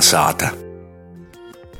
[0.00, 0.54] sāta.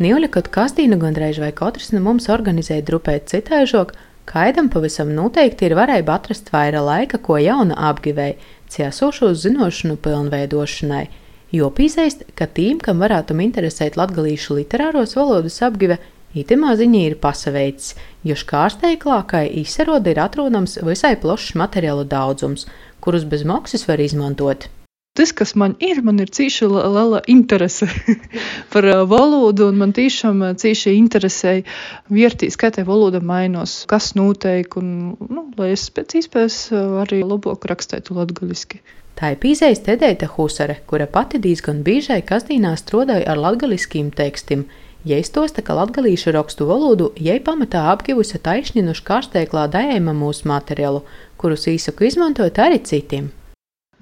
[0.03, 3.92] Nīļa, kad kastīna gandrīz vai katrs no mums organizēja drupēt citaižok,
[4.27, 8.37] kaidam pavisam noteikti ir varēja atrast vairāk laika, ko jauna apgivēja,
[8.72, 11.04] ciesošo zinošanu pilnveidošanai.
[11.53, 15.99] Jo pīzēst, ka tīm, kam varētu interesēt latgalīšu literāros valodas apgive,
[16.34, 22.66] itimā ziņā ir pasaveicis, jo škārsteiklākai izsaroda ir atrodams visai plašs materiālu daudzums,
[23.01, 24.70] kurus bez maksas var izmantot.
[25.12, 27.84] Tas, kas man ir, man ir cīši liela interese
[28.73, 31.66] par valodu, un man tiešām cīši interesēja
[32.09, 34.87] vērtīs, kā tā valoda mainos, kas notiek, un,
[35.29, 36.57] nu, lai es pēc iespējas
[37.02, 38.80] arī labāk rakstētu latgaliski.
[39.21, 44.65] Tā ir pīzējis Tedeita Husare, kura pati diezgan biežai kastīnā strādāja ar latgaliskiem tekstiem.
[45.05, 51.05] Ja iztosta, ka latgalīšu rakstu valodu, jai pamatā apgivusi taisninuši kārsteiklā dējama mūsu materiālu,
[51.37, 53.29] kurus īsaku izmantot arī citiem.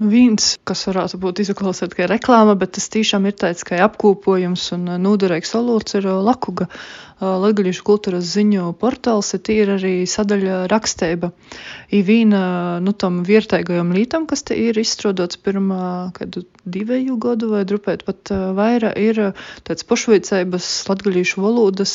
[0.01, 4.89] Viens, kas varētu būt izklausīts kā reklāma, bet tas tiešām ir tāds kā apkopojums un
[4.97, 6.71] noderīgs valods, ir Lakuga
[7.21, 11.29] Latvijas kultūras ziņu portāls, ir arī sadaļa raksteiba.
[11.93, 16.13] Ir viena nu, tam vietējām lītam, kas te ir izstrādāts pirmā
[16.65, 19.35] divu gadu vai drupēt pat vairāk, ir
[19.69, 21.95] tāds pašveicības latgalīšu valodas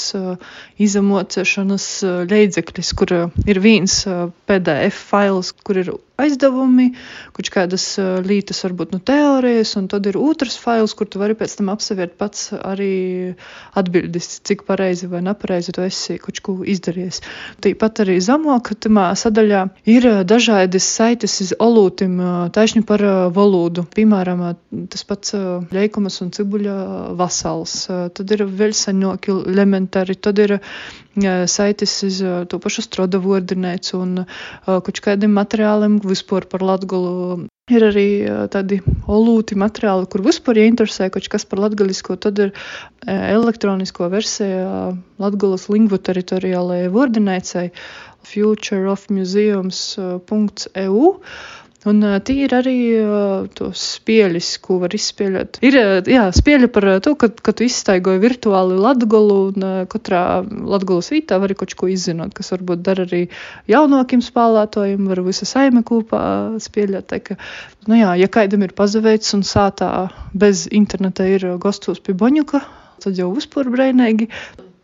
[0.78, 1.90] izamocēšanas
[2.30, 3.18] leidzeklis, kur
[3.50, 4.04] ir viens
[4.46, 6.92] PDF fails, kur ir aizdevumi,
[7.36, 7.86] kurš kādas
[8.26, 12.16] lītas varbūt no teorijas, un tad ir otrs fails, kur tu vari pēc tam apseviert
[12.20, 13.36] pats arī
[13.76, 17.22] atbildes, cik pareizi vai nepareizi tu esi kaut ko izdarījis.
[17.64, 22.18] Tāpat arī zamok, tamā sadaļā ir dažādas saites iz olūtim
[22.56, 23.04] taišņi par
[23.36, 23.86] valodu.
[23.96, 24.46] Piemēram,
[24.92, 25.36] tas pats
[25.76, 26.78] ļeikumas un cibuļa
[27.20, 27.78] vasals.
[27.90, 30.58] Tad ir vēl saņoki elementāri, tad ir
[31.52, 32.22] saites iz
[32.52, 34.26] to pašu stroda vordinēts un
[34.66, 38.78] kaut kādiem materiāliem vispār par latgolu Ir arī tādi
[39.10, 42.52] olūti materiāli, kur vispār ieinteresē kaut kas par latgalisko, tad ir
[43.10, 47.74] elektronisko versiju Latgalas lingvu teritoriālajai vordinēcai
[48.30, 51.02] futureofmuseums.eu.
[51.86, 52.78] Un tie ir arī
[53.54, 55.60] tos spēļus, ko var izspēlēt.
[55.66, 55.78] Ir
[56.10, 61.54] jā, spēļi par to, ka, ka tu izstaigoji virtuāli latgolu un katrā latgolas vītā var
[61.60, 63.22] kaut ko izzinot, kas varbūt dara arī
[63.70, 66.24] jaunākiem spēlētājiem, var visa saime kopā
[66.66, 67.10] spēlēt.
[67.14, 67.38] Tā, ka,
[67.86, 69.92] nu jā, ja kādam ir pazaveicis un sātā
[70.34, 72.66] bez interneta ir gostos pie Boņuka,
[73.06, 74.32] tad jau vispār brēnīgi.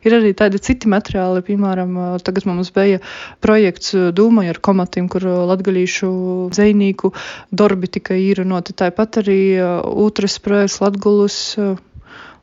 [0.01, 1.93] Ir arī tādi citi materiāli, piemēram,
[2.25, 3.01] tagad mums bija
[3.43, 6.09] projekts Dūmoja ar komatiem, kur latgalīšu
[6.55, 7.13] zvejnieku
[7.53, 8.73] darbi tika īrenoti.
[8.77, 11.37] Tāpat arī otrs projekts Latgulus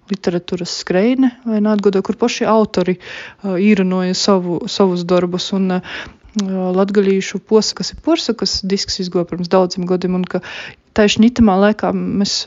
[0.09, 2.97] literatūras skreine vai neatgodo, kur paši autori
[3.45, 5.53] īrenoja savu, savus darbus.
[5.57, 5.81] Un,
[6.39, 10.39] Latgalīšu posakas ir posakas, disks izgoja pirms daudziem gadiem, un ka
[10.95, 12.45] tieši nitamā laikā mēs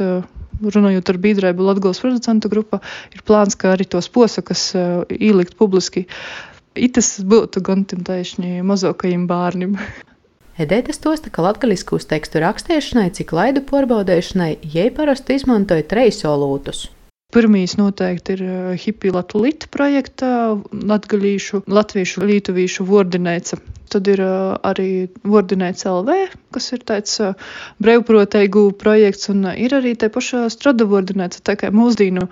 [0.61, 2.81] runājot ar biedrību Latvijas producentu grupu,
[3.15, 6.05] ir plāns, ka arī tos posakas uh, ielikt publiski.
[6.77, 9.75] Itas būtu gan tam taisni mazākajiem bērniem.
[10.61, 16.89] Edēta stosta, ka latgaliskus tekstu rakstīšanai, cik laidu porbaudēšanai, jai parasti izmantoja treisolūtus.
[17.31, 18.41] Pirmīs noteikti ir
[18.83, 20.31] Hipija Latvijas projekta,
[20.75, 23.61] latgalīšu, latviešu, lietuvīšu vordinēca
[23.91, 24.87] Tad ir arī
[25.27, 26.13] Vordinēts LV,
[26.55, 27.17] kas ir tāds
[27.83, 31.41] brīvprotēgu projekts, un ir arī te pašā strada Vordinēts.
[31.43, 32.23] Tā kā mūsdīnu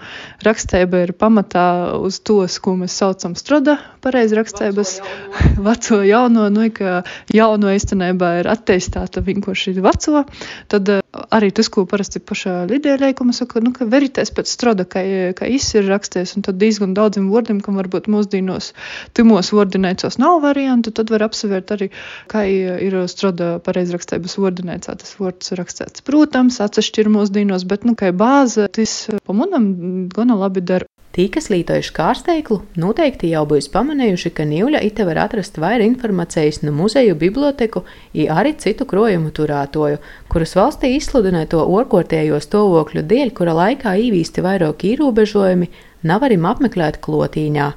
[0.47, 1.65] rakstēba ir pamatā
[1.99, 4.93] uz tos, ko mēs saucam strada pareizi rakstēbas,
[5.67, 7.01] veco jauno, nu, ka
[7.35, 10.23] jauno īstenībā ir atteistāta vienkārši veco.
[10.71, 10.93] Tad
[11.27, 15.03] arī tas, ko parasti pašā lidēļēkuma saka, nu, ka verities pēc strada, kā,
[15.35, 18.71] kā īsi ir rakstējis, un tad diezgan daudziem vārdiem, kam varbūt mūsdīnos
[19.17, 21.89] timos Vordinēcos nav variantu, tad var apsvērt uzsvērt arī,
[22.29, 26.05] kā ir strādā pareizrakstības ordinēcā tas vārds rakstīts.
[26.05, 30.85] Protams, atsevišķi ir mūsdienos, bet, nu, kā bāze, tas pamanam gana labi dara.
[31.09, 36.61] Tī, kas lietojuši kārsteiklu, noteikti jau būs pamanījuši, ka Nīļa ite var atrast vairāk informācijas
[36.61, 37.81] no muzeju biblioteku,
[38.29, 39.97] arī citu krojumu turētoju,
[40.29, 45.71] kurus valstī izsludināja to orkortējo stāvokļu dēļ, kura laikā īvīsti vairāk ierobežojumi,
[46.05, 47.71] nav arī apmeklēt klotīņā.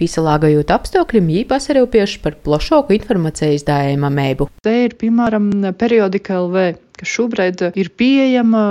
[0.00, 4.48] Pisalāgajot apstākļiem, jī pasarūpieši par plašāku informācijas dājumamību.
[4.64, 6.66] Te ir, piemēram, periodika LV,
[6.98, 8.64] kas šobrīd ir pieejama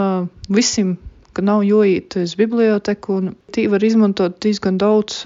[0.52, 0.98] visiem
[1.34, 5.22] ka nav jāiet uz biblioteku, un tī var izmantot diezgan daudz,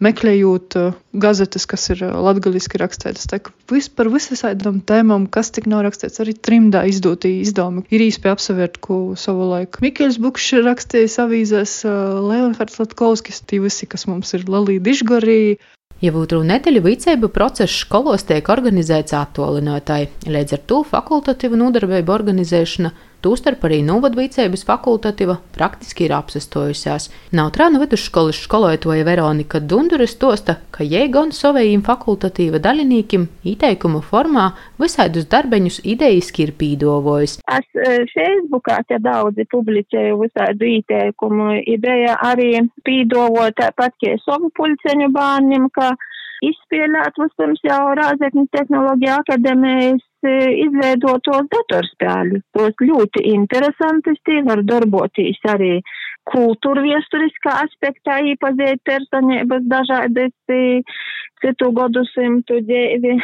[0.00, 0.76] meklējot
[1.20, 2.04] gazetes, kas ir
[2.80, 3.26] rakstītas.
[3.30, 8.06] Tā kā vis, par visām tēmām, kas tik nav rakstīts, arī trimdā izdotī izdevumi ir
[8.06, 11.76] īsti apsevērt, ko savu laiku Mikls Bukšs rakstījis avīzēs,
[12.30, 15.58] Leonhards Latkovskis, tī visi, kas mums ir Lalī Dižgorī.
[16.00, 22.94] Jau otru nedēļu vicēbu process skolos tiek organizēts attālinātāji, līdz ar to fakultatīvu nodarbību organizēšana
[23.24, 27.08] tūstarp arī novadvīcības fakultatīva praktiski ir apsastojusies.
[27.36, 34.50] Nautrāna vidusskolas skolotoja Veronika Dunduris tosta, ka jēgon savējiem fakultatīva daļinīkim ieteikumu formā
[34.80, 37.38] visādus darbeņus idejiski ir pīdovojis.
[37.44, 42.52] Es e, Facebookā te daudzi publicēju visādu ieteikumu, ideja arī
[42.86, 45.92] pīdovot tāpat, kā savu pulceņu bērniem, ka
[46.46, 52.44] izspēlēt vispirms jau Rāzekņas tehnoloģija akadēmijas izveidotos datorspēļus.
[52.56, 55.80] Tos ļoti interesanti, tie var darboties arī
[56.30, 60.82] kultūra viesturiskā aspektā, īpazīt personības dažādas e,
[61.40, 63.16] citu gadsimtu dēvi,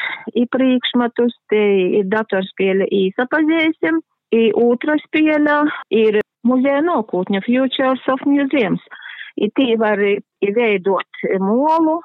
[0.43, 1.67] īpriekšmatus, tie
[2.01, 4.01] ir datorspēļi īsapazēsim.
[4.35, 5.61] I otra spēle
[5.95, 8.83] ir muzeja nokūtņa Futures of Museums.
[9.37, 12.01] I tī var veidot molu,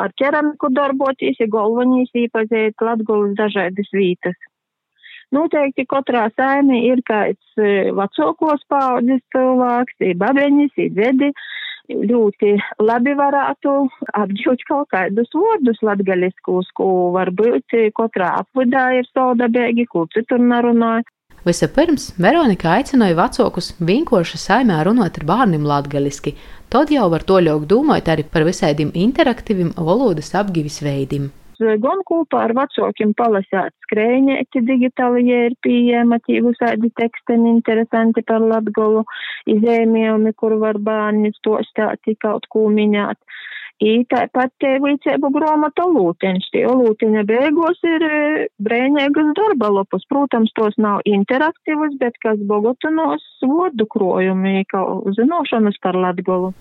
[0.00, 4.36] ar ķeramiku darboties, ja galvenīs īpazēt Latgulas dažādas vītas.
[5.34, 11.30] Noteikti katrā saimē ir kāds e, vecākos paudzes cilvēks, ir babeņas, ir dzedi,
[12.10, 13.72] ļoti labi varētu
[14.20, 21.04] apģūt kaut kādus vārdus latgaliskus, ko varbūt katrā apvidā ir saudabēgi, ko citur nerunāja.
[21.44, 26.32] Vispirms Veronika aicināja vecākus vienkārši saimē runāt ar bērniem latgaliski,
[26.72, 31.26] tad jau var to ļaut domāt arī par visādiem interaktīviem valodas apgivis veidiem.
[31.60, 38.40] Gan kopā ar vecākiem palasīt skrējņēti digitāli, ja ir pieejama tie visādi teksteni interesanti par
[38.40, 39.04] latgolu,
[39.52, 43.20] izēmējumi, kur var bērni stostāt, kaut ko minēt.
[43.82, 46.46] I tāpat te vicēbu grāmata lūteņš.
[46.54, 48.20] Tie lūteņa beigos ir e,
[48.62, 50.04] brēņēgas darba lapus.
[50.08, 54.84] Protams, tos nav interaktīvas, bet kas bogotinos vodu krojumi, kā
[55.18, 56.52] zinošanas par latgolu.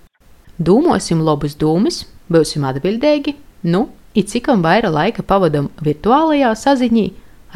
[0.57, 3.37] Dūmosim labus dūmus, būsim atbildīgi,
[3.69, 3.87] nu,
[4.17, 7.07] it cikam vaira laika pavadam virtuālajā saziņī,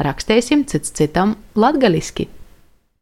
[0.06, 2.30] rakstēsim cits citam latgaliski.